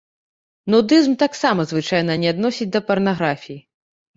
[0.73, 3.61] Нудызм таксама звычайна не адносяць да парнаграфіі.